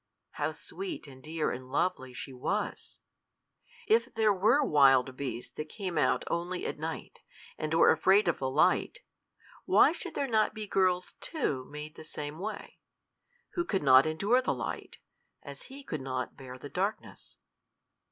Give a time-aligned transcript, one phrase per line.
[0.31, 2.97] How sweet and dear and lovely she was!
[3.85, 7.19] If there were wild beasts that came out only at night,
[7.55, 9.01] and were afraid of the light,
[9.65, 12.79] why should there not be girls too, made the same way
[13.51, 14.97] who could not endure the light,
[15.43, 17.37] as he could not bear the darkness?